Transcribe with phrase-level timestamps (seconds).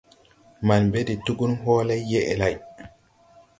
[0.67, 2.55] Man ɓɛ de tugun hɔɔlɛ yɛʼ lay.